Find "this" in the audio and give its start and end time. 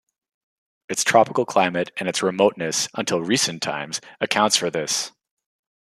4.71-5.11